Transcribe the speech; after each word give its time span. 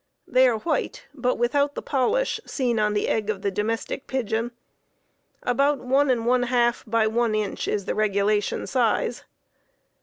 They 0.27 0.47
are 0.47 0.57
white, 0.57 1.05
but 1.13 1.37
without 1.37 1.75
the 1.75 1.81
polish 1.83 2.39
seen 2.43 2.79
on 2.79 2.95
the 2.95 3.07
egg 3.07 3.29
of 3.29 3.43
the 3.43 3.51
domestic 3.51 4.07
pigeon. 4.07 4.49
About 5.43 5.77
one 5.77 6.09
and 6.09 6.25
one 6.25 6.41
half 6.41 6.83
by 6.87 7.05
one 7.05 7.35
inch 7.35 7.67
is 7.67 7.85
the 7.85 7.93
regulation 7.93 8.65
size. 8.65 9.23